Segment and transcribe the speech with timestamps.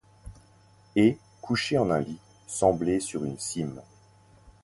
[0.95, 2.17] Et, couchée en un lit,
[2.47, 3.83] semblait sur une cime.